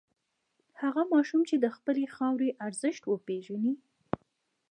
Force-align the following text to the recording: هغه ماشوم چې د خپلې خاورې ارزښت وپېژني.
هغه 0.81 1.01
ماشوم 1.13 1.41
چې 1.49 1.55
د 1.59 1.65
خپلې 1.75 2.03
خاورې 2.15 2.49
ارزښت 2.65 3.03
وپېژني. 3.07 3.73